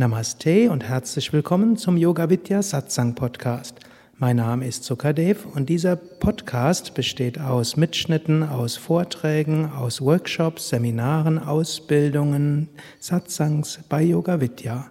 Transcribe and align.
Namaste 0.00 0.70
und 0.70 0.82
herzlich 0.82 1.30
willkommen 1.34 1.76
zum 1.76 1.98
Yoga 1.98 2.30
Vidya 2.30 2.62
Satsang 2.62 3.14
Podcast. 3.14 3.80
Mein 4.16 4.36
Name 4.36 4.66
ist 4.66 4.84
Sukadev 4.84 5.44
und 5.54 5.68
dieser 5.68 5.94
Podcast 5.94 6.94
besteht 6.94 7.38
aus 7.38 7.76
Mitschnitten, 7.76 8.42
aus 8.42 8.78
Vorträgen, 8.78 9.70
aus 9.70 10.00
Workshops, 10.00 10.70
Seminaren, 10.70 11.38
Ausbildungen, 11.38 12.70
Satsangs 12.98 13.80
bei 13.90 14.02
Yoga 14.02 14.40
Vidya. 14.40 14.90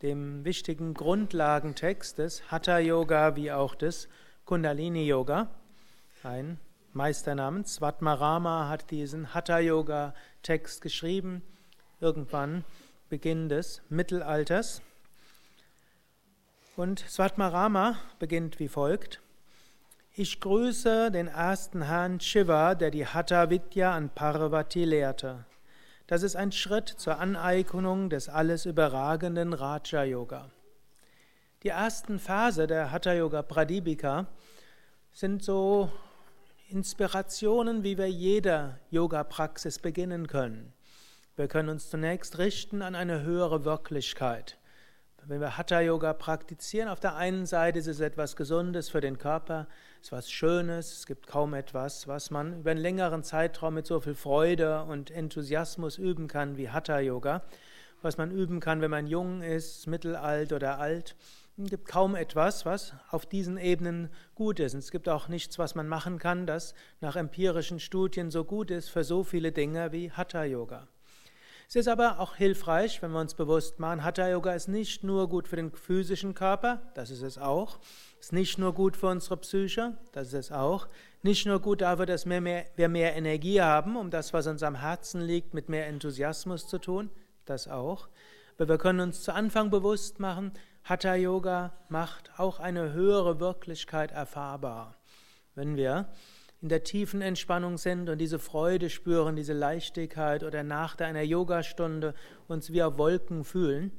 dem 0.00 0.44
wichtigen 0.46 0.94
Grundlagentext 0.94 2.16
des 2.16 2.50
Hatha 2.50 2.78
Yoga 2.78 3.36
wie 3.36 3.52
auch 3.52 3.74
des 3.74 4.08
Kundalini 4.46 5.06
Yoga. 5.06 5.48
Ein 6.22 6.58
Meister 6.94 7.34
namens 7.34 7.74
Svatmarama 7.74 8.70
hat 8.70 8.90
diesen 8.90 9.34
Hatha 9.34 9.58
Yoga 9.58 10.14
Text 10.42 10.80
geschrieben, 10.80 11.42
irgendwann 12.00 12.64
Beginn 13.10 13.50
des 13.50 13.82
Mittelalters. 13.90 14.80
Und 16.74 17.00
Svatmarama 17.00 17.98
beginnt 18.18 18.58
wie 18.60 18.68
folgt. 18.68 19.20
Ich 20.14 20.40
grüße 20.40 21.10
den 21.10 21.28
ersten 21.28 21.82
Herrn 21.82 22.18
Shiva, 22.18 22.74
der 22.74 22.90
die 22.90 23.06
Hatha 23.06 23.50
Vidya 23.50 23.94
an 23.94 24.08
Parvati 24.08 24.86
lehrte. 24.86 25.44
Das 26.06 26.22
ist 26.22 26.36
ein 26.36 26.52
Schritt 26.52 26.88
zur 26.88 27.18
Aneignung 27.18 28.10
des 28.10 28.28
alles 28.28 28.64
überragenden 28.64 29.52
Raja 29.52 30.04
Yoga. 30.04 30.50
Die 31.64 31.70
ersten 31.70 32.20
Phase 32.20 32.68
der 32.68 32.92
Hatha 32.92 33.12
Yoga 33.12 33.42
Pradipika 33.42 34.28
sind 35.12 35.42
so 35.42 35.90
Inspirationen, 36.68 37.82
wie 37.82 37.98
wir 37.98 38.08
jeder 38.08 38.78
Yoga-Praxis 38.90 39.80
beginnen 39.80 40.28
können. 40.28 40.72
Wir 41.34 41.48
können 41.48 41.70
uns 41.70 41.90
zunächst 41.90 42.38
richten 42.38 42.82
an 42.82 42.94
eine 42.94 43.22
höhere 43.22 43.64
Wirklichkeit. 43.64 44.58
Wenn 45.24 45.40
wir 45.40 45.56
Hatha 45.56 45.80
Yoga 45.80 46.12
praktizieren, 46.12 46.88
auf 46.88 47.00
der 47.00 47.16
einen 47.16 47.46
Seite 47.46 47.80
ist 47.80 47.88
es 47.88 47.98
etwas 47.98 48.36
Gesundes 48.36 48.90
für 48.90 49.00
den 49.00 49.18
Körper, 49.18 49.66
es 50.00 50.08
ist 50.08 50.12
was 50.12 50.30
Schönes, 50.30 50.98
es 50.98 51.06
gibt 51.06 51.26
kaum 51.26 51.54
etwas, 51.54 52.06
was 52.06 52.30
man 52.30 52.60
über 52.60 52.70
einen 52.70 52.80
längeren 52.80 53.22
Zeitraum 53.22 53.74
mit 53.74 53.86
so 53.86 54.00
viel 54.00 54.14
Freude 54.14 54.84
und 54.84 55.10
Enthusiasmus 55.10 55.98
üben 55.98 56.28
kann 56.28 56.56
wie 56.56 56.70
Hatha 56.70 57.00
Yoga, 57.00 57.42
was 58.02 58.18
man 58.18 58.30
üben 58.30 58.60
kann, 58.60 58.80
wenn 58.80 58.90
man 58.90 59.06
jung 59.06 59.42
ist, 59.42 59.86
mittelalt 59.86 60.52
oder 60.52 60.78
alt. 60.78 61.16
Es 61.58 61.70
gibt 61.70 61.88
kaum 61.88 62.14
etwas, 62.14 62.66
was 62.66 62.92
auf 63.10 63.24
diesen 63.24 63.56
Ebenen 63.56 64.10
gut 64.34 64.60
ist. 64.60 64.74
Und 64.74 64.80
es 64.80 64.90
gibt 64.90 65.08
auch 65.08 65.28
nichts, 65.28 65.58
was 65.58 65.74
man 65.74 65.88
machen 65.88 66.18
kann, 66.18 66.46
das 66.46 66.74
nach 67.00 67.16
empirischen 67.16 67.80
Studien 67.80 68.30
so 68.30 68.44
gut 68.44 68.70
ist 68.70 68.90
für 68.90 69.04
so 69.04 69.24
viele 69.24 69.52
Dinge 69.52 69.90
wie 69.90 70.12
Hatha 70.12 70.44
Yoga. 70.44 70.86
Es 71.68 71.74
ist 71.74 71.88
aber 71.88 72.20
auch 72.20 72.36
hilfreich, 72.36 73.02
wenn 73.02 73.10
wir 73.10 73.18
uns 73.20 73.34
bewusst 73.34 73.80
machen, 73.80 74.04
Hatha 74.04 74.28
Yoga 74.28 74.52
ist 74.52 74.68
nicht 74.68 75.02
nur 75.02 75.28
gut 75.28 75.48
für 75.48 75.56
den 75.56 75.72
physischen 75.72 76.32
Körper, 76.32 76.80
das 76.94 77.10
ist 77.10 77.22
es 77.22 77.38
auch, 77.38 77.80
ist 78.20 78.32
nicht 78.32 78.56
nur 78.56 78.72
gut 78.72 78.96
für 78.96 79.08
unsere 79.08 79.36
Psyche, 79.38 79.96
das 80.12 80.28
ist 80.28 80.34
es 80.34 80.52
auch, 80.52 80.86
nicht 81.22 81.44
nur 81.44 81.58
gut 81.60 81.80
dafür, 81.80 82.06
dass 82.06 82.24
wir 82.24 82.40
mehr, 82.40 82.66
wir 82.76 82.88
mehr 82.88 83.16
Energie 83.16 83.60
haben, 83.60 83.96
um 83.96 84.10
das, 84.10 84.32
was 84.32 84.46
uns 84.46 84.62
am 84.62 84.76
Herzen 84.76 85.20
liegt, 85.20 85.54
mit 85.54 85.68
mehr 85.68 85.88
Enthusiasmus 85.88 86.68
zu 86.68 86.78
tun, 86.78 87.10
das 87.46 87.66
auch, 87.66 88.08
aber 88.56 88.68
wir 88.68 88.78
können 88.78 89.00
uns 89.00 89.24
zu 89.24 89.34
Anfang 89.34 89.70
bewusst 89.70 90.20
machen, 90.20 90.52
Hatha 90.84 91.16
Yoga 91.16 91.72
macht 91.88 92.30
auch 92.38 92.60
eine 92.60 92.92
höhere 92.92 93.40
Wirklichkeit 93.40 94.12
erfahrbar. 94.12 94.94
Wenn 95.56 95.76
wir 95.76 96.06
in 96.62 96.68
der 96.68 96.84
tiefen 96.84 97.22
Entspannung 97.22 97.78
sind 97.78 98.08
und 98.08 98.18
diese 98.18 98.38
Freude 98.38 98.90
spüren, 98.90 99.36
diese 99.36 99.52
Leichtigkeit 99.52 100.42
oder 100.42 100.62
nach 100.62 100.98
einer 100.98 101.22
Yogastunde 101.22 102.14
uns 102.48 102.72
wie 102.72 102.82
auf 102.82 102.98
Wolken 102.98 103.44
fühlen, 103.44 103.92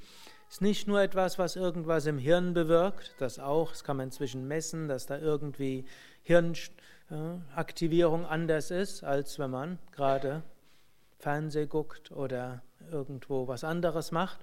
ist 0.50 0.62
nicht 0.62 0.88
nur 0.88 1.02
etwas, 1.02 1.38
was 1.38 1.56
irgendwas 1.56 2.06
im 2.06 2.18
Hirn 2.18 2.54
bewirkt, 2.54 3.14
das 3.20 3.38
auch, 3.38 3.72
das 3.72 3.84
kann 3.84 3.98
man 3.98 4.08
inzwischen 4.08 4.48
messen, 4.48 4.88
dass 4.88 5.06
da 5.06 5.20
irgendwie 5.20 5.86
Hirnaktivierung 6.24 8.26
anders 8.26 8.72
ist, 8.72 9.04
als 9.04 9.38
wenn 9.40 9.52
man 9.52 9.78
gerade 9.92 10.42
Fernseh 11.20 11.66
guckt 11.66 12.12
oder 12.12 12.62
irgendwo 12.92 13.48
was 13.48 13.64
anderes 13.64 14.12
macht, 14.12 14.40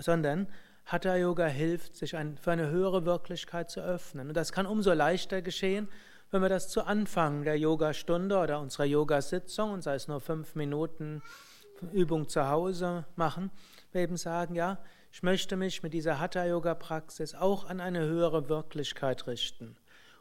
sondern 0.00 0.48
Hatha 0.84 1.16
Yoga 1.16 1.46
hilft, 1.46 1.96
sich 1.96 2.10
für 2.10 2.50
eine 2.50 2.70
höhere 2.70 3.04
Wirklichkeit 3.04 3.70
zu 3.70 3.80
öffnen. 3.80 4.28
Und 4.28 4.36
das 4.36 4.52
kann 4.52 4.66
umso 4.66 4.92
leichter 4.92 5.42
geschehen, 5.42 5.88
wenn 6.30 6.42
wir 6.42 6.48
das 6.48 6.68
zu 6.68 6.84
Anfang 6.84 7.44
der 7.44 7.58
Yogastunde 7.58 8.38
oder 8.38 8.60
unserer 8.60 8.84
Yogasitzung, 8.84 9.72
und 9.72 9.82
sei 9.82 9.94
es 9.94 10.08
nur 10.08 10.20
fünf 10.20 10.54
Minuten 10.54 11.22
Übung 11.92 12.28
zu 12.28 12.48
Hause 12.48 13.04
machen, 13.16 13.50
wir 13.92 14.00
eben 14.00 14.16
sagen, 14.16 14.54
ja, 14.54 14.78
ich 15.12 15.22
möchte 15.22 15.56
mich 15.56 15.82
mit 15.82 15.94
dieser 15.94 16.18
Hatha-Yoga-Praxis 16.18 17.34
auch 17.34 17.64
an 17.64 17.80
eine 17.80 18.00
höhere 18.00 18.48
Wirklichkeit 18.48 19.26
richten. 19.26 19.76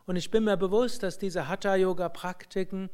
Und 0.06 0.16
ich 0.16 0.32
bin 0.32 0.44
mir 0.44 0.58
bewusst, 0.58 1.04
dass 1.04 1.18
diese 1.18 1.48
Hatha-Yoga-Praktiken 1.48 2.90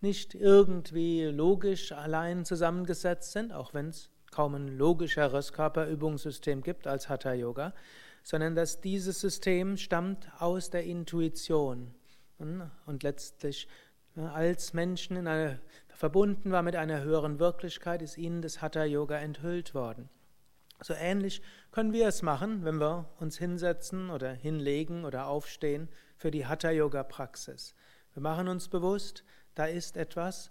nicht 0.00 0.34
irgendwie 0.34 1.24
logisch 1.24 1.92
allein 1.92 2.44
zusammengesetzt 2.44 3.32
sind, 3.32 3.52
auch 3.52 3.74
wenn 3.74 3.88
es 3.88 4.10
kaum 4.30 4.54
ein 4.54 4.68
logischeres 4.68 5.52
Körperübungssystem 5.52 6.62
gibt 6.62 6.86
als 6.86 7.08
Hatha-Yoga, 7.08 7.74
sondern 8.22 8.54
dass 8.54 8.80
dieses 8.80 9.20
System 9.20 9.76
stammt 9.76 10.30
aus 10.38 10.70
der 10.70 10.84
Intuition 10.84 11.94
und 12.40 13.02
letztlich 13.02 13.68
als 14.16 14.72
Menschen 14.72 15.16
in 15.16 15.26
eine, 15.26 15.60
verbunden 15.88 16.50
war 16.50 16.62
mit 16.62 16.76
einer 16.76 17.02
höheren 17.02 17.38
Wirklichkeit, 17.38 18.02
ist 18.02 18.18
ihnen 18.18 18.42
das 18.42 18.60
Hatha 18.60 18.84
Yoga 18.84 19.18
enthüllt 19.18 19.74
worden. 19.74 20.08
So 20.82 20.94
ähnlich 20.94 21.42
können 21.72 21.92
wir 21.92 22.08
es 22.08 22.22
machen, 22.22 22.64
wenn 22.64 22.80
wir 22.80 23.06
uns 23.20 23.36
hinsetzen 23.36 24.10
oder 24.10 24.32
hinlegen 24.32 25.04
oder 25.04 25.26
aufstehen 25.26 25.88
für 26.16 26.30
die 26.30 26.46
Hatha 26.46 26.70
Yoga 26.70 27.02
Praxis. 27.02 27.74
Wir 28.14 28.22
machen 28.22 28.48
uns 28.48 28.68
bewusst, 28.68 29.24
da 29.54 29.66
ist 29.66 29.96
etwas, 29.96 30.50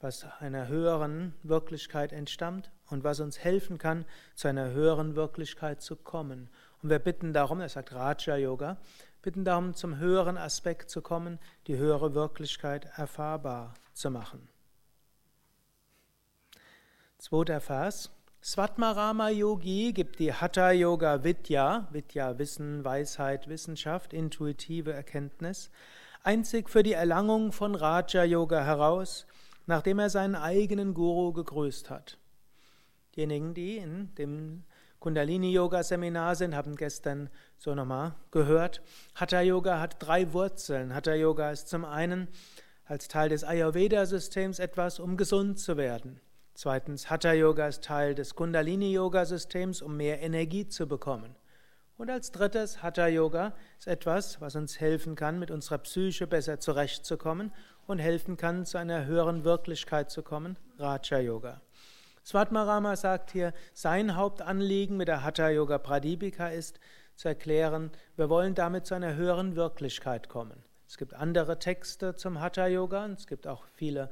was 0.00 0.26
einer 0.40 0.68
höheren 0.68 1.34
Wirklichkeit 1.42 2.12
entstammt 2.12 2.72
und 2.88 3.04
was 3.04 3.20
uns 3.20 3.38
helfen 3.38 3.78
kann, 3.78 4.04
zu 4.34 4.48
einer 4.48 4.70
höheren 4.70 5.14
Wirklichkeit 5.14 5.80
zu 5.80 5.96
kommen. 5.96 6.48
Und 6.82 6.90
wir 6.90 6.98
bitten 6.98 7.32
darum, 7.32 7.60
er 7.60 7.68
sagt 7.68 7.92
Raja 7.92 8.36
Yoga, 8.36 8.78
bitten 9.22 9.44
darum, 9.44 9.74
zum 9.74 9.98
höheren 9.98 10.36
Aspekt 10.36 10.90
zu 10.90 11.00
kommen, 11.00 11.38
die 11.66 11.76
höhere 11.76 12.14
Wirklichkeit 12.14 12.88
erfahrbar 12.96 13.74
zu 13.94 14.10
machen. 14.10 14.48
Zweiter 17.18 17.60
Vers. 17.60 18.10
Svatmarama 18.44 19.28
Yogi 19.28 19.92
gibt 19.92 20.18
die 20.18 20.32
Hatha 20.32 20.72
Yoga 20.72 21.22
Vidya, 21.22 21.86
Vidya 21.92 22.36
Wissen, 22.38 22.84
Weisheit, 22.84 23.46
Wissenschaft, 23.46 24.12
intuitive 24.12 24.92
Erkenntnis, 24.92 25.70
einzig 26.24 26.68
für 26.68 26.82
die 26.82 26.94
Erlangung 26.94 27.52
von 27.52 27.76
Raja 27.76 28.24
Yoga 28.24 28.64
heraus, 28.64 29.26
nachdem 29.66 30.00
er 30.00 30.10
seinen 30.10 30.34
eigenen 30.34 30.92
Guru 30.92 31.32
gegrüßt 31.32 31.88
hat. 31.88 32.18
Diejenigen, 33.14 33.54
die 33.54 33.76
in 33.76 34.12
dem 34.16 34.64
Kundalini-Yoga-Seminar 35.02 36.36
sind, 36.36 36.54
haben 36.54 36.76
gestern 36.76 37.28
so 37.58 37.74
nochmal 37.74 38.14
gehört. 38.30 38.82
Hatha-Yoga 39.16 39.80
hat 39.80 39.96
drei 39.98 40.32
Wurzeln. 40.32 40.94
Hatha-Yoga 40.94 41.50
ist 41.50 41.68
zum 41.68 41.84
einen 41.84 42.28
als 42.84 43.08
Teil 43.08 43.28
des 43.28 43.42
Ayurveda-Systems 43.42 44.60
etwas, 44.60 45.00
um 45.00 45.16
gesund 45.16 45.58
zu 45.58 45.76
werden. 45.76 46.20
Zweitens, 46.54 47.10
Hatha-Yoga 47.10 47.66
ist 47.66 47.82
Teil 47.82 48.14
des 48.14 48.36
Kundalini-Yoga-Systems, 48.36 49.82
um 49.82 49.96
mehr 49.96 50.22
Energie 50.22 50.68
zu 50.68 50.86
bekommen. 50.86 51.34
Und 51.98 52.08
als 52.08 52.30
drittes, 52.30 52.82
Hatha-Yoga 52.82 53.54
ist 53.80 53.88
etwas, 53.88 54.40
was 54.40 54.54
uns 54.54 54.80
helfen 54.80 55.16
kann, 55.16 55.38
mit 55.40 55.50
unserer 55.50 55.78
Psyche 55.78 56.28
besser 56.28 56.60
zurechtzukommen 56.60 57.52
und 57.88 57.98
helfen 57.98 58.36
kann, 58.36 58.64
zu 58.64 58.78
einer 58.78 59.04
höheren 59.06 59.42
Wirklichkeit 59.42 60.12
zu 60.12 60.22
kommen, 60.22 60.56
Raja-Yoga. 60.78 61.60
Svatmarama 62.24 62.94
sagt 62.96 63.32
hier, 63.32 63.52
sein 63.74 64.16
Hauptanliegen 64.16 64.96
mit 64.96 65.08
der 65.08 65.24
Hatha 65.24 65.48
Yoga 65.48 65.78
Pradipika 65.78 66.48
ist 66.48 66.78
zu 67.16 67.28
erklären, 67.28 67.90
wir 68.16 68.28
wollen 68.28 68.54
damit 68.54 68.86
zu 68.86 68.94
einer 68.94 69.14
höheren 69.14 69.56
Wirklichkeit 69.56 70.28
kommen. 70.28 70.62
Es 70.86 70.98
gibt 70.98 71.14
andere 71.14 71.58
Texte 71.58 72.14
zum 72.14 72.40
Hatha 72.40 72.66
Yoga 72.66 73.04
und 73.04 73.18
es 73.18 73.26
gibt 73.26 73.46
auch 73.46 73.64
viele 73.74 74.08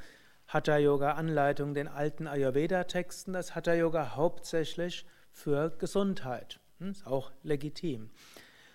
Hatha 0.49 0.79
Yoga 0.79 1.13
Anleitungen 1.13 1.75
den 1.75 1.87
alten 1.87 2.27
Ayurveda 2.27 2.85
Texten, 2.85 3.33
das 3.33 3.55
Hatha 3.55 3.75
Yoga 3.75 4.17
hauptsächlich 4.17 5.07
für 5.31 5.71
Gesundheit. 5.79 6.59
Hm, 6.79 6.91
ist 6.91 7.07
auch 7.07 7.31
legitim. 7.45 8.11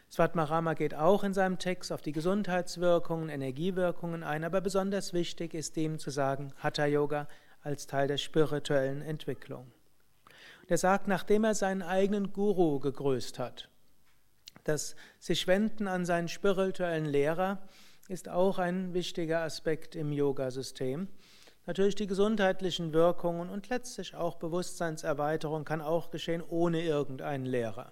Svatmarama 0.10 0.76
geht 0.76 0.96
auch 0.96 1.26
in 1.26 1.34
seinem 1.34 1.60
Text 1.60 1.92
auf 1.92 2.02
die 2.02 2.14
Gesundheitswirkungen, 2.14 3.28
Energiewirkungen 3.28 4.24
ein, 4.24 4.46
aber 4.46 4.62
besonders 4.62 5.12
wichtig 5.12 5.54
ist 5.54 5.76
dem 5.76 6.00
zu 6.00 6.10
sagen, 6.10 6.54
Hatha 6.58 6.86
Yoga 6.86 7.28
als 7.66 7.88
Teil 7.88 8.08
der 8.08 8.18
spirituellen 8.18 9.02
Entwicklung. 9.02 9.72
Der 10.70 10.78
sagt, 10.78 11.08
nachdem 11.08 11.44
er 11.44 11.56
seinen 11.56 11.82
eigenen 11.82 12.32
Guru 12.32 12.80
gegrüßt 12.80 13.40
hat, 13.40 13.70
das 14.64 14.96
sich 15.20 15.48
wenden 15.48 15.88
an 15.88 16.06
seinen 16.06 16.28
spirituellen 16.28 17.06
Lehrer 17.06 17.68
ist 18.08 18.30
auch 18.30 18.60
ein 18.60 18.94
wichtiger 18.94 19.42
Aspekt 19.42 19.96
im 19.96 20.12
Yoga-System. 20.12 21.08
Natürlich 21.66 21.96
die 21.96 22.08
gesundheitlichen 22.08 22.94
Wirkungen 22.94 23.50
und 23.50 23.70
letztlich 23.70 24.16
auch 24.16 24.36
Bewusstseinserweiterung 24.36 25.66
kann 25.66 25.82
auch 25.82 26.12
geschehen 26.12 26.44
ohne 26.48 26.84
irgendeinen 26.84 27.46
Lehrer. 27.46 27.92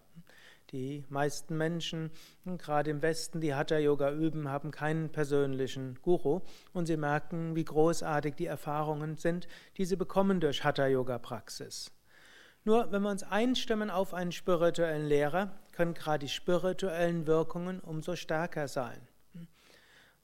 Die 0.73 1.05
meisten 1.07 1.55
Menschen, 1.55 2.09
gerade 2.45 2.89
im 2.89 3.03
Westen, 3.03 3.39
die 3.41 3.53
Hatha 3.53 3.77
Yoga 3.77 4.11
üben, 4.11 4.49
haben 4.49 4.71
keinen 4.71 5.11
persönlichen 5.11 5.99
Guru 6.01 6.41
und 6.73 6.87
sie 6.87 6.97
merken, 6.97 7.55
wie 7.55 7.63
großartig 7.63 8.33
die 8.33 8.47
Erfahrungen 8.47 9.15
sind, 9.15 9.47
die 9.77 9.85
sie 9.85 9.97
bekommen 9.97 10.39
durch 10.39 10.63
Hatha 10.63 10.87
Yoga 10.87 11.19
Praxis. 11.19 11.91
Nur 12.63 12.91
wenn 12.91 13.03
wir 13.03 13.11
uns 13.11 13.21
einstimmen 13.21 13.91
auf 13.91 14.15
einen 14.15 14.31
spirituellen 14.31 15.05
Lehrer, 15.05 15.51
können 15.73 15.93
gerade 15.93 16.25
die 16.25 16.29
spirituellen 16.29 17.27
Wirkungen 17.27 17.79
umso 17.79 18.15
stärker 18.15 18.67
sein. 18.67 18.99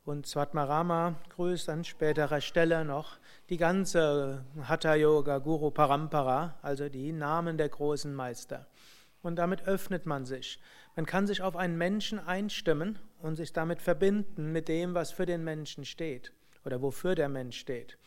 Und 0.03 0.25
Swatmarama 0.25 1.13
grüßt 1.35 1.69
an 1.69 1.83
späterer 1.83 2.41
Stelle 2.41 2.83
noch 2.85 3.19
die 3.49 3.57
ganze 3.57 4.43
Hatha 4.63 4.95
Yoga 4.95 5.37
Guru 5.37 5.69
Parampara, 5.69 6.55
also 6.63 6.89
die 6.89 7.11
Namen 7.11 7.59
der 7.59 7.69
großen 7.69 8.15
Meister. 8.15 8.65
Und 9.21 9.35
damit 9.35 9.67
öffnet 9.67 10.05
man 10.05 10.25
sich. 10.25 10.59
Man 10.95 11.05
kann 11.05 11.27
sich 11.27 11.41
auf 11.41 11.55
einen 11.55 11.77
Menschen 11.77 12.19
einstimmen 12.19 12.99
und 13.21 13.35
sich 13.35 13.53
damit 13.53 13.81
verbinden 13.81 14.51
mit 14.51 14.67
dem, 14.67 14.93
was 14.93 15.11
für 15.11 15.25
den 15.25 15.43
Menschen 15.43 15.85
steht 15.85 16.31
oder 16.65 16.81
wofür 16.81 17.15
der 17.15 17.29
Mensch 17.29 17.57
steht. 17.57 17.97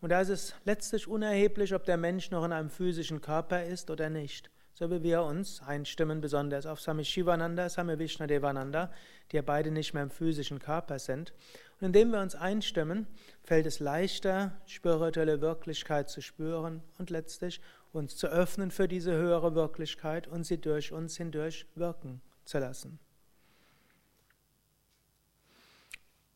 Und 0.00 0.10
da 0.10 0.20
ist 0.20 0.30
es 0.30 0.54
letztlich 0.64 1.06
unerheblich, 1.06 1.74
ob 1.74 1.84
der 1.84 1.96
Mensch 1.96 2.30
noch 2.30 2.44
in 2.44 2.52
einem 2.52 2.70
physischen 2.70 3.20
Körper 3.20 3.64
ist 3.64 3.90
oder 3.90 4.10
nicht. 4.10 4.50
So 4.74 4.90
wie 4.90 5.02
wir 5.02 5.22
uns 5.22 5.62
einstimmen, 5.62 6.20
besonders 6.20 6.66
auf 6.66 6.80
Sami 6.80 7.04
Shivananda, 7.04 7.68
Sami 7.68 7.98
Vishnadevananda, 7.98 8.90
die 9.30 9.36
ja 9.36 9.42
beide 9.42 9.70
nicht 9.70 9.94
mehr 9.94 10.02
im 10.02 10.10
physischen 10.10 10.58
Körper 10.58 10.98
sind. 10.98 11.32
Und 11.78 11.86
indem 11.86 12.10
wir 12.10 12.20
uns 12.20 12.34
einstimmen, 12.34 13.06
fällt 13.44 13.66
es 13.66 13.80
leichter, 13.80 14.52
spirituelle 14.66 15.40
Wirklichkeit 15.40 16.08
zu 16.08 16.20
spüren 16.20 16.82
und 16.98 17.10
letztlich 17.10 17.60
uns 17.92 18.16
zu 18.16 18.26
öffnen 18.26 18.70
für 18.70 18.88
diese 18.88 19.12
höhere 19.12 19.54
Wirklichkeit 19.54 20.26
und 20.26 20.44
sie 20.44 20.58
durch 20.58 20.92
uns 20.92 21.16
hindurch 21.16 21.66
wirken 21.74 22.20
zu 22.44 22.58
lassen. 22.58 22.98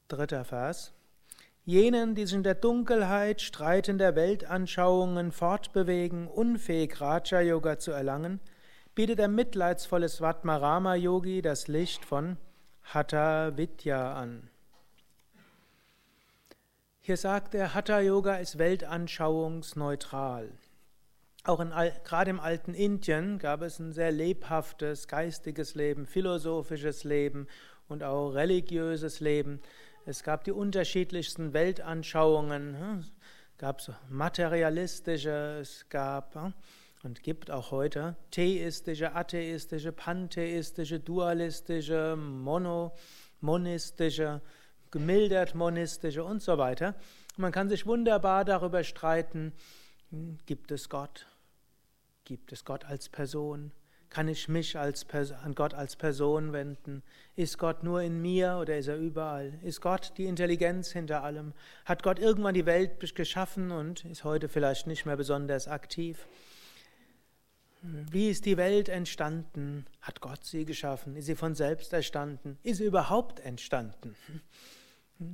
Dritter 0.09 0.45
Vers. 0.45 0.93
Jenen, 1.65 2.15
die 2.15 2.27
sich 2.27 2.37
in 2.37 2.45
der 2.45 2.55
Dunkelheit 2.55 3.41
streitender 3.41 4.15
Weltanschauungen 4.15 5.33
fortbewegen, 5.33 6.29
unfähig 6.29 7.01
Raja 7.01 7.41
Yoga 7.41 7.81
zu 7.81 7.91
erlangen, 7.91 8.39
bietet 8.95 9.19
der 9.19 9.27
mitleidsvolle 9.27 10.09
Svatmarama 10.09 10.95
Yogi 10.95 11.43
das 11.43 11.67
Licht 11.67 12.05
von 12.05 12.37
Hatha 12.85 13.57
Vidya 13.57 14.15
an. 14.15 14.49
Hier 17.01 17.17
sagt 17.17 17.55
er, 17.55 17.75
Hatha 17.75 17.99
Yoga 17.99 18.37
ist 18.37 18.59
weltanschauungsneutral. 18.59 20.53
Auch 21.47 21.61
in, 21.61 21.71
gerade 22.03 22.31
im 22.31 22.41
alten 22.41 22.75
Indien 22.75 23.39
gab 23.39 23.63
es 23.63 23.79
ein 23.79 23.93
sehr 23.93 24.11
lebhaftes 24.11 25.07
geistiges 25.07 25.77
Leben, 25.77 26.05
philosophisches 26.05 27.05
Leben 27.05 27.47
und 27.87 28.03
auch 28.03 28.31
religiöses 28.31 29.21
Leben. 29.21 29.61
Es 30.07 30.25
gab 30.25 30.43
die 30.43 30.51
unterschiedlichsten 30.51 31.53
Weltanschauungen. 31.53 32.99
Es 32.99 33.59
gab 33.59 33.81
so 33.81 33.95
materialistische, 34.11 35.59
es 35.61 35.89
gab 35.89 36.53
und 37.05 37.23
gibt 37.23 37.53
auch 37.53 37.71
heute 37.71 38.17
theistische, 38.33 39.15
atheistische, 39.15 39.93
pantheistische, 39.93 40.99
dualistische, 40.99 42.17
mono, 42.17 42.93
monistische, 43.41 44.41
gemildert 44.91 45.55
monistische 45.55 46.25
und 46.25 46.43
so 46.43 46.59
weiter. 46.59 46.97
man 47.37 47.53
kann 47.53 47.69
sich 47.69 47.87
wunderbar 47.87 48.45
darüber 48.45 48.83
streiten, 48.83 49.53
hm, 50.11 50.39
gibt 50.45 50.73
es 50.73 50.89
Gott? 50.89 51.29
Gibt 52.27 52.51
es 52.51 52.65
Gott 52.65 52.85
als 52.85 53.09
Person? 53.09 53.71
Kann 54.11 54.27
ich 54.27 54.49
mich 54.49 54.77
als 54.77 55.07
an 55.45 55.55
Gott 55.55 55.75
als 55.75 55.95
Person 55.95 56.53
wenden? 56.53 57.05
Ist 57.37 57.57
Gott 57.57 57.85
nur 57.85 58.03
in 58.03 58.21
mir 58.21 58.59
oder 58.61 58.77
ist 58.77 58.89
er 58.89 58.97
überall? 58.97 59.55
Ist 59.63 59.81
Gott 59.81 60.13
die 60.17 60.25
Intelligenz 60.25 60.91
hinter 60.91 61.23
allem? 61.23 61.53
Hat 61.85 62.03
Gott 62.03 62.19
irgendwann 62.19 62.55
die 62.55 62.67
Welt 62.67 62.99
geschaffen 63.15 63.71
und 63.71 64.05
ist 64.07 64.25
heute 64.25 64.49
vielleicht 64.49 64.89
nicht 64.89 65.07
mehr 65.07 65.17
besonders 65.17 65.69
aktiv? 65.69 66.27
Wie 67.83 68.29
ist 68.29 68.45
die 68.45 68.57
Welt 68.57 68.89
entstanden? 68.89 69.87
Hat 70.01 70.21
Gott 70.21 70.45
sie 70.45 70.65
geschaffen? 70.65 71.15
Ist 71.15 71.27
sie 71.27 71.37
von 71.37 71.55
selbst 71.55 71.93
entstanden? 71.93 72.59
Ist 72.65 72.79
sie 72.79 72.87
überhaupt 72.87 73.39
entstanden? 73.39 74.17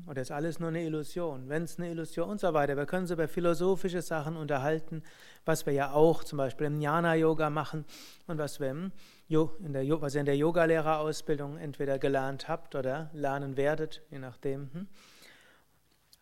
Oder 0.07 0.23
ist 0.23 0.31
alles 0.31 0.61
nur 0.61 0.69
eine 0.69 0.85
Illusion? 0.85 1.49
Wenn 1.49 1.65
es 1.65 1.79
eine 1.79 1.91
Illusion 1.91 2.31
und 2.31 2.41
so 2.41 2.55
weiter. 2.55 2.77
Wir 2.77 2.87
können 2.87 3.03
uns 3.03 3.11
über 3.11 3.27
philosophische 3.27 4.01
Sachen 4.01 4.37
unterhalten, 4.37 5.03
was 5.45 5.67
wir 5.67 5.73
ja 5.73 5.93
auch 5.93 6.23
zum 6.23 6.39
Beispiel 6.39 6.69
im 6.69 6.81
Jnana-Yoga 6.81 7.51
machen 7.51 7.85
und 8.29 8.39
was, 8.39 8.61
wir 8.61 8.71
in 8.71 9.73
der, 9.73 10.01
was 10.01 10.15
ihr 10.15 10.21
in 10.21 10.27
der 10.27 10.37
Yogalehrerausbildung 10.37 11.59
entweder 11.59 11.99
gelernt 11.99 12.49
habt 12.49 12.77
oder 12.77 13.11
lernen 13.13 13.57
werdet, 13.57 14.03
je 14.11 14.19
nachdem. 14.19 14.71
Hm? 14.73 14.87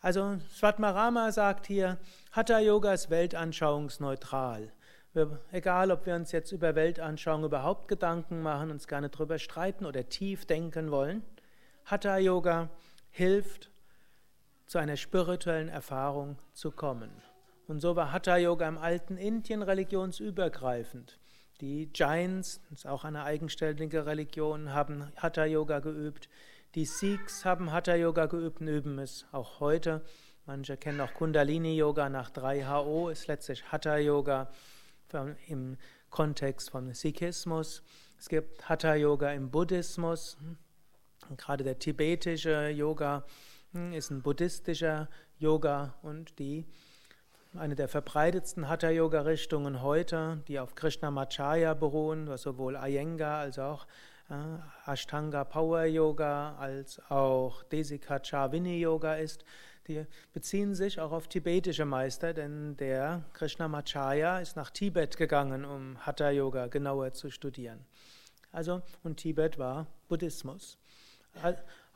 Also 0.01 0.39
Svatmarama 0.55 1.31
sagt 1.31 1.67
hier, 1.67 1.99
Hatha 2.33 2.61
Yoga 2.61 2.95
ist 2.95 3.11
weltanschauungsneutral. 3.11 4.73
Wir, 5.13 5.41
egal, 5.53 5.91
ob 5.91 6.07
wir 6.07 6.15
uns 6.15 6.33
jetzt 6.33 6.53
über 6.53 6.75
Weltanschauung 6.75 7.45
überhaupt 7.45 7.89
Gedanken 7.89 8.41
machen, 8.41 8.71
uns 8.71 8.89
gerne 8.89 9.11
drüber 9.11 9.39
streiten 9.39 9.85
oder 9.85 10.09
tief 10.09 10.47
denken 10.47 10.91
wollen, 10.91 11.23
Hatha 11.85 12.17
Yoga 12.17 12.71
hilft, 13.11 13.71
zu 14.67 14.79
einer 14.79 14.97
spirituellen 14.97 15.69
Erfahrung 15.69 16.39
zu 16.53 16.71
kommen. 16.71 17.11
Und 17.67 17.81
so 17.81 17.97
war 17.97 18.13
Hatha 18.13 18.37
Yoga 18.37 18.69
im 18.69 18.79
alten 18.79 19.17
Indien 19.17 19.63
religionsübergreifend. 19.63 21.19
Die 21.61 21.91
Jains, 21.95 22.61
das 22.71 22.81
ist 22.81 22.87
auch 22.87 23.05
eine 23.05 23.25
eigenständige 23.25 24.07
Religion, 24.07 24.73
haben 24.73 25.13
Hatha 25.17 25.45
Yoga 25.45 25.81
geübt. 25.81 26.29
Die 26.75 26.87
Sikhs 26.87 27.45
haben 27.45 27.73
Hatha 27.73 27.95
Yoga 27.97 28.27
geübt 28.27 28.61
und 28.61 28.69
üben 28.69 28.99
es 28.99 29.27
auch 29.33 29.61
heute. 29.61 30.03
Manche 30.47 30.77
kennen 30.77 31.01
auch 31.01 31.15
Kundalini 31.15 31.77
Yoga 31.77 32.09
nach 32.09 32.31
3HO, 32.31 33.11
ist 33.11 33.27
letztlich 33.27 33.71
Hatha 33.71 33.99
Yoga 33.99 34.51
im 35.49 35.77
Kontext 36.11 36.71
von 36.71 36.95
Sikhismus. 36.95 37.83
Es 38.19 38.29
gibt 38.29 38.69
Hatha 38.69 38.95
Yoga 38.95 39.33
im 39.33 39.51
Buddhismus. 39.51 40.39
Gerade 41.37 41.65
der 41.65 41.79
tibetische 41.79 42.71
Yoga 42.71 43.25
hm, 43.73 43.93
ist 43.93 44.11
ein 44.11 44.23
buddhistischer 44.23 45.09
Yoga 45.39 45.95
und 46.03 46.39
die 46.39 46.67
eine 47.55 47.75
der 47.75 47.89
verbreitetsten 47.89 48.69
Hatha-Yoga-Richtungen 48.69 49.83
heute, 49.83 50.43
die 50.47 50.61
auf 50.61 50.77
Krishnamacharya 50.77 51.75
beruhen, 51.75 52.29
was 52.29 52.43
sowohl 52.43 52.77
Iyengar 52.77 53.39
als 53.39 53.59
auch 53.59 53.87
äh, 54.29 54.91
Ashtanga 54.91 55.45
Power 55.45 55.85
Yoga 55.85 56.57
als 56.57 57.01
auch 57.11 57.65
Desika 57.65 58.21
Chavini 58.21 58.79
Yoga 58.79 59.17
ist, 59.17 59.45
die 59.89 60.07
beziehen 60.33 60.75
sich 60.75 61.01
auch 61.01 61.11
auf 61.11 61.27
tibetische 61.27 61.85
Meister, 61.85 62.33
denn 62.33 62.77
der 62.77 63.25
Krishnamacharya 63.33 64.39
ist 64.39 64.57
nach 64.57 64.71
Tibet 64.71 65.17
gegangen, 65.17 65.65
um 65.65 65.99
Hatha 66.07 66.31
Yoga 66.31 66.69
genauer 66.69 67.13
zu 67.13 67.31
studieren. 67.31 67.85
Also 68.53 68.83
und 69.03 69.17
Tibet 69.17 69.59
war 69.59 69.87
Buddhismus. 70.09 70.80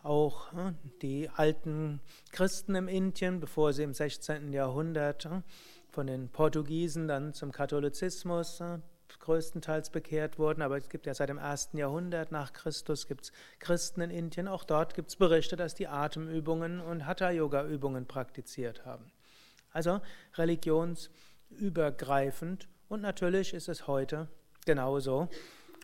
Auch 0.02 0.52
hm, 0.52 0.76
die 1.00 1.30
alten 1.30 2.00
Christen 2.30 2.74
im 2.74 2.88
Indien, 2.88 3.40
bevor 3.40 3.72
sie 3.72 3.82
im 3.82 3.94
16. 3.94 4.52
Jahrhundert 4.52 5.24
hm, 5.24 5.42
von 5.90 6.06
den 6.06 6.28
Portugiesen 6.28 7.08
dann 7.08 7.32
zum 7.32 7.52
Katholizismus 7.52 8.60
hm, 8.60 8.82
größtenteils 9.20 9.90
bekehrt 9.90 10.38
wurden, 10.38 10.62
aber 10.62 10.76
es 10.76 10.88
gibt 10.88 11.06
ja 11.06 11.14
seit 11.14 11.30
dem 11.30 11.38
ersten 11.38 11.78
Jahrhundert 11.78 12.32
nach 12.32 12.52
Christus 12.52 13.06
gibt 13.06 13.30
Christen 13.58 14.02
in 14.02 14.10
Indien. 14.10 14.48
Auch 14.48 14.64
dort 14.64 14.94
gibt 14.94 15.08
es 15.08 15.16
Berichte, 15.16 15.56
dass 15.56 15.74
die 15.74 15.88
Atemübungen 15.88 16.80
und 16.80 17.06
Hatha-Yoga-Übungen 17.06 18.06
praktiziert 18.06 18.84
haben. 18.84 19.10
Also 19.72 20.02
religionsübergreifend 20.34 22.68
und 22.88 23.00
natürlich 23.00 23.54
ist 23.54 23.68
es 23.68 23.86
heute 23.86 24.28
genauso. 24.66 25.28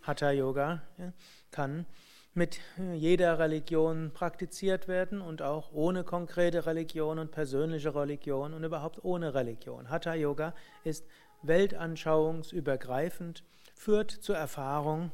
Hatha-Yoga 0.02 0.82
kann 1.50 1.86
mit 2.34 2.60
jeder 2.94 3.38
Religion 3.38 4.12
praktiziert 4.12 4.88
werden 4.88 5.20
und 5.20 5.42
auch 5.42 5.72
ohne 5.72 6.04
konkrete 6.04 6.66
Religion 6.66 7.18
und 7.18 7.32
persönliche 7.32 7.94
Religion 7.94 8.54
und 8.54 8.62
überhaupt 8.62 9.04
ohne 9.04 9.34
Religion. 9.34 9.90
Hatha 9.90 10.14
Yoga 10.14 10.54
ist 10.84 11.06
weltanschauungsübergreifend, 11.42 13.42
führt 13.74 14.10
zur 14.10 14.36
Erfahrung 14.36 15.10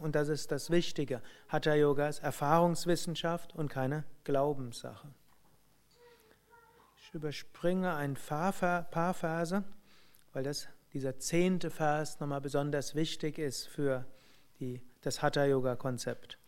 und 0.00 0.14
das 0.14 0.28
ist 0.28 0.52
das 0.52 0.70
Wichtige. 0.70 1.20
Hatha 1.48 1.74
Yoga 1.74 2.08
ist 2.08 2.22
Erfahrungswissenschaft 2.22 3.54
und 3.56 3.68
keine 3.68 4.04
Glaubenssache. 4.22 5.08
Ich 6.96 7.12
überspringe 7.12 7.94
ein 7.94 8.14
paar 8.14 8.52
Verse, 8.52 9.64
weil 10.32 10.44
das 10.44 10.68
dieser 10.92 11.18
zehnte 11.18 11.70
Vers 11.70 12.20
nochmal 12.20 12.40
besonders 12.40 12.94
wichtig 12.94 13.38
ist 13.38 13.66
für 13.66 14.06
die, 14.60 14.80
das 15.00 15.22
Hatha-Yoga-Konzept. 15.22 16.38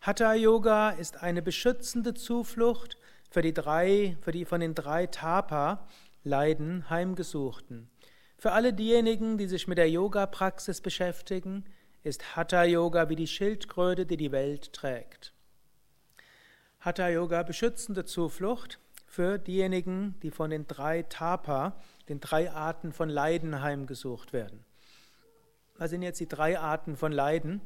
Hatha-Yoga 0.00 0.90
ist 0.90 1.22
eine 1.22 1.42
beschützende 1.42 2.14
Zuflucht 2.14 2.96
für 3.30 3.42
die 3.42 3.52
drei, 3.52 4.16
für 4.20 4.30
die 4.30 4.44
von 4.44 4.60
den 4.60 4.74
drei 4.74 5.06
Tapa-Leiden 5.06 6.88
Heimgesuchten. 6.88 7.90
Für 8.38 8.52
alle 8.52 8.72
diejenigen, 8.72 9.38
die 9.38 9.48
sich 9.48 9.66
mit 9.66 9.76
der 9.76 9.90
Yoga-Praxis 9.90 10.80
beschäftigen, 10.80 11.64
ist 12.04 12.36
Hatha-Yoga 12.36 13.08
wie 13.08 13.16
die 13.16 13.26
Schildkröte, 13.26 14.06
die 14.06 14.16
die 14.16 14.30
Welt 14.30 14.72
trägt. 14.72 15.34
Hatha-Yoga 16.78 17.42
beschützende 17.42 18.04
Zuflucht 18.04 18.78
für 19.04 19.36
diejenigen, 19.38 20.14
die 20.22 20.30
von 20.30 20.50
den 20.50 20.68
drei 20.68 21.02
Tapa, 21.02 21.74
den 22.08 22.20
drei 22.20 22.52
Arten 22.52 22.92
von 22.92 23.08
Leiden 23.08 23.62
heimgesucht 23.62 24.32
werden. 24.32 24.64
Was 25.76 25.90
sind 25.90 26.02
jetzt 26.02 26.20
die 26.20 26.28
drei 26.28 26.58
Arten 26.58 26.96
von 26.96 27.10
Leiden? 27.10 27.60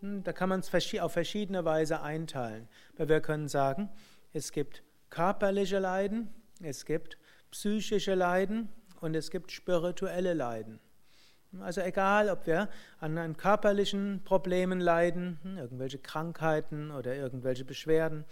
Hm, 0.00 0.22
da 0.22 0.32
kann 0.32 0.48
man 0.48 0.60
es 0.60 1.00
auf 1.00 1.12
verschiedene 1.12 1.64
Weise 1.64 2.02
einteilen. 2.02 2.68
Weil 2.96 3.08
wir 3.08 3.20
können 3.20 3.48
sagen, 3.48 3.88
es 4.32 4.52
gibt 4.52 4.82
körperliche 5.10 5.78
Leiden, 5.78 6.28
es 6.62 6.84
gibt 6.84 7.18
psychische 7.50 8.14
Leiden 8.14 8.68
und 9.00 9.14
es 9.14 9.30
gibt 9.30 9.52
spirituelle 9.52 10.34
Leiden. 10.34 10.80
Also 11.60 11.80
egal, 11.80 12.28
ob 12.28 12.46
wir 12.46 12.68
an 13.00 13.36
körperlichen 13.36 14.22
Problemen 14.24 14.80
leiden, 14.80 15.38
hm, 15.42 15.56
irgendwelche 15.56 15.98
Krankheiten 15.98 16.90
oder 16.90 17.14
irgendwelche 17.14 17.64
Beschwerden, 17.64 18.24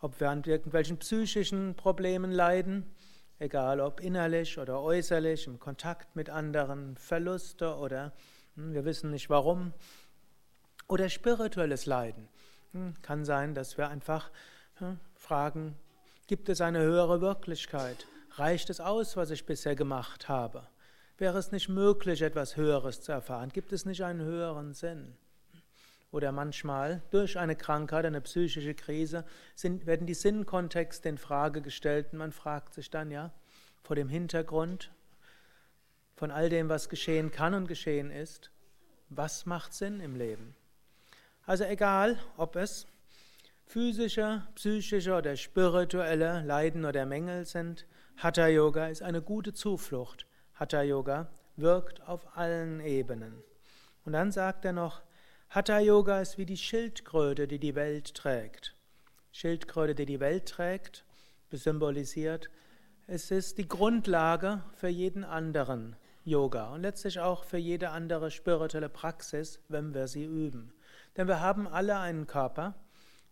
ob 0.00 0.18
wir 0.20 0.30
an 0.30 0.42
irgendwelchen 0.44 0.98
psychischen 0.98 1.76
Problemen 1.76 2.32
leiden, 2.32 2.84
egal 3.38 3.80
ob 3.80 4.00
innerlich 4.00 4.58
oder 4.58 4.80
äußerlich, 4.80 5.46
im 5.46 5.60
Kontakt 5.60 6.16
mit 6.16 6.30
anderen, 6.30 6.96
Verluste 6.96 7.76
oder 7.76 8.12
hm, 8.56 8.74
wir 8.74 8.84
wissen 8.84 9.10
nicht 9.12 9.30
warum, 9.30 9.72
oder 10.88 11.08
spirituelles 11.08 11.86
Leiden. 11.86 12.28
Hm, 12.72 12.94
kann 13.02 13.24
sein, 13.24 13.54
dass 13.54 13.78
wir 13.78 13.88
einfach 13.88 14.30
fragen, 15.14 15.76
gibt 16.26 16.48
es 16.48 16.60
eine 16.60 16.80
höhere 16.80 17.20
Wirklichkeit? 17.20 18.06
Reicht 18.32 18.70
es 18.70 18.80
aus, 18.80 19.16
was 19.16 19.30
ich 19.30 19.46
bisher 19.46 19.74
gemacht 19.74 20.28
habe? 20.28 20.66
Wäre 21.18 21.38
es 21.38 21.50
nicht 21.50 21.68
möglich, 21.68 22.22
etwas 22.22 22.56
Höheres 22.56 23.00
zu 23.00 23.10
erfahren? 23.12 23.50
Gibt 23.50 23.72
es 23.72 23.84
nicht 23.84 24.04
einen 24.04 24.20
höheren 24.20 24.72
Sinn? 24.72 25.16
Oder 26.10 26.32
manchmal 26.32 27.02
durch 27.10 27.38
eine 27.38 27.56
Krankheit, 27.56 28.04
eine 28.04 28.20
psychische 28.20 28.74
Krise, 28.74 29.24
sind, 29.54 29.84
werden 29.86 30.06
die 30.06 30.14
Sinnkontexte 30.14 31.08
in 31.08 31.18
Frage 31.18 31.60
gestellt 31.60 32.12
und 32.12 32.18
man 32.18 32.32
fragt 32.32 32.72
sich 32.72 32.88
dann, 32.88 33.10
ja, 33.10 33.32
vor 33.82 33.96
dem 33.96 34.08
Hintergrund 34.08 34.90
von 36.14 36.30
all 36.30 36.48
dem, 36.48 36.68
was 36.68 36.88
geschehen 36.88 37.30
kann 37.30 37.54
und 37.54 37.68
geschehen 37.68 38.10
ist, 38.10 38.50
was 39.08 39.44
macht 39.44 39.74
Sinn 39.74 40.00
im 40.00 40.16
Leben? 40.16 40.54
Also 41.48 41.64
egal, 41.64 42.18
ob 42.36 42.56
es 42.56 42.86
physische, 43.64 44.42
psychische 44.54 45.14
oder 45.14 45.34
spirituelle 45.34 46.42
Leiden 46.42 46.84
oder 46.84 47.06
Mängel 47.06 47.46
sind, 47.46 47.86
Hatha 48.18 48.48
Yoga 48.48 48.88
ist 48.88 49.02
eine 49.02 49.22
gute 49.22 49.54
Zuflucht. 49.54 50.26
Hatha 50.52 50.82
Yoga 50.82 51.30
wirkt 51.56 52.06
auf 52.06 52.36
allen 52.36 52.80
Ebenen. 52.80 53.42
Und 54.04 54.12
dann 54.12 54.30
sagt 54.30 54.66
er 54.66 54.74
noch, 54.74 55.00
Hatha 55.48 55.78
Yoga 55.78 56.20
ist 56.20 56.36
wie 56.36 56.44
die 56.44 56.58
Schildkröte, 56.58 57.48
die 57.48 57.58
die 57.58 57.74
Welt 57.74 58.12
trägt. 58.12 58.74
Schildkröte, 59.32 59.94
die 59.94 60.04
die 60.04 60.20
Welt 60.20 60.50
trägt, 60.50 61.06
symbolisiert, 61.50 62.50
es 63.06 63.30
ist 63.30 63.56
die 63.56 63.68
Grundlage 63.68 64.62
für 64.74 64.88
jeden 64.88 65.24
anderen 65.24 65.96
Yoga 66.26 66.74
und 66.74 66.82
letztlich 66.82 67.20
auch 67.20 67.44
für 67.44 67.56
jede 67.56 67.88
andere 67.88 68.30
spirituelle 68.30 68.90
Praxis, 68.90 69.60
wenn 69.68 69.94
wir 69.94 70.08
sie 70.08 70.26
üben. 70.26 70.74
Denn 71.18 71.28
wir 71.28 71.40
haben 71.40 71.66
alle 71.68 71.98
einen 71.98 72.26
Körper 72.26 72.74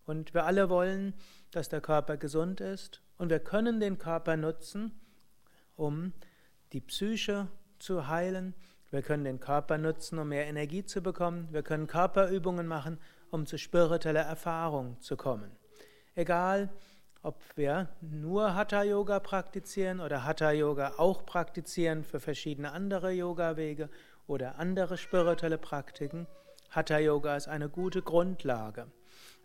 und 0.05 0.35
wir 0.35 0.45
alle 0.45 0.69
wollen, 0.69 1.15
dass 1.53 1.71
der 1.71 1.81
Körper 1.81 2.19
gesund 2.19 2.61
ist 2.61 3.01
und 3.17 3.31
wir 3.31 3.39
können 3.39 3.81
den 3.81 3.97
Körper 3.97 4.37
nutzen, 4.37 4.93
um 5.77 6.13
die 6.73 6.81
Psyche 6.81 7.49
zu 7.79 8.09
heilen, 8.09 8.55
wir 8.91 9.03
können 9.03 9.25
den 9.25 9.41
Körper 9.41 9.79
nutzen, 9.79 10.19
um 10.19 10.29
mehr 10.29 10.47
Energie 10.47 10.85
zu 10.85 11.01
bekommen. 11.01 11.49
Wir 11.51 11.63
können 11.63 11.87
Körperübungen 11.87 12.67
machen, 12.67 12.99
um 13.31 13.45
zu 13.45 13.59
spiritueller 13.59 14.23
Erfahrung 14.23 15.01
zu 15.01 15.17
kommen. 15.17 15.51
Egal, 16.15 16.71
ob 17.23 17.43
wir 17.57 17.89
nur 18.01 18.55
Hatha-Yoga 18.55 19.19
praktizieren 19.21 20.01
oder 20.01 20.25
Hatha-Yoga 20.25 20.95
auch 20.99 21.27
praktizieren 21.27 22.05
für 22.05 22.21
verschiedene 22.21 22.73
andere 22.73 23.11
Yoga-Wege 23.11 23.91
oder 24.27 24.59
andere 24.59 24.97
spirituelle 24.97 25.59
Praktiken, 25.59 26.27
Hatha-Yoga 26.77 27.37
ist 27.37 27.49
eine 27.49 27.69
gute 27.69 28.03
Grundlage. 28.03 28.87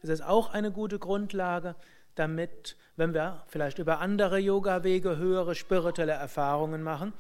Es 0.03 0.09
ist 0.09 0.21
auch 0.21 0.53
eine 0.53 0.71
gute 0.71 1.00
Grundlage, 1.00 1.75
damit, 2.15 2.75
wenn 2.97 3.13
wir 3.13 3.43
vielleicht 3.47 3.79
über 3.79 4.00
andere 4.00 4.38
Yoga-Wege 4.38 5.17
höhere 5.17 5.55
spirituelle 5.55 6.11
Erfahrungen 6.11 6.83
machen, 6.83 7.13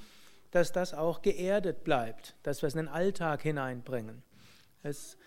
dass 0.51 0.73
das 0.73 0.93
auch 0.93 1.21
geerdet 1.21 1.85
bleibt, 1.85 2.35
dass 2.43 2.61
wir 2.61 2.67
es 2.67 2.75
in 2.75 2.85
den 2.85 2.87
Alltag 2.89 3.41
hineinbringen. 3.41 4.21
Es 4.83 5.17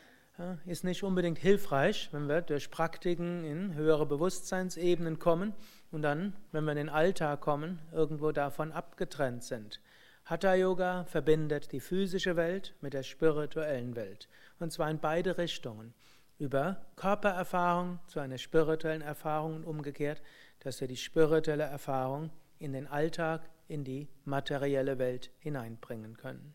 ist 0.66 0.84
nicht 0.84 1.02
unbedingt 1.02 1.38
hilfreich, 1.38 2.10
wenn 2.12 2.28
wir 2.28 2.42
durch 2.42 2.70
Praktiken 2.70 3.44
in 3.44 3.74
höhere 3.74 4.04
Bewusstseinsebenen 4.04 5.18
kommen 5.18 5.54
und 5.92 6.02
dann, 6.02 6.34
wenn 6.52 6.64
wir 6.64 6.72
in 6.72 6.78
den 6.78 6.88
Alltag 6.90 7.40
kommen, 7.40 7.78
irgendwo 7.92 8.32
davon 8.32 8.72
abgetrennt 8.72 9.44
sind. 9.44 9.80
Hatha 10.26 10.54
Yoga 10.54 11.04
verbindet 11.04 11.70
die 11.72 11.80
physische 11.80 12.34
Welt 12.34 12.74
mit 12.80 12.94
der 12.94 13.02
spirituellen 13.02 13.94
Welt 13.94 14.26
und 14.58 14.72
zwar 14.72 14.90
in 14.90 14.98
beide 14.98 15.36
Richtungen. 15.36 15.92
Über 16.38 16.86
Körpererfahrung 16.96 18.00
zu 18.06 18.20
einer 18.20 18.38
spirituellen 18.38 19.02
Erfahrung 19.02 19.56
und 19.56 19.64
umgekehrt, 19.64 20.22
dass 20.60 20.80
wir 20.80 20.88
die 20.88 20.96
spirituelle 20.96 21.64
Erfahrung 21.64 22.30
in 22.58 22.72
den 22.72 22.86
Alltag 22.86 23.42
in 23.68 23.84
die 23.84 24.08
materielle 24.24 24.98
Welt 24.98 25.30
hineinbringen 25.40 26.16
können. 26.16 26.54